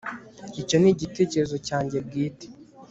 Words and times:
Icyo 0.61 0.75
ni 0.79 0.89
igitekerezo 0.93 1.55
cyanjye 1.67 1.97
bwite 2.05 2.47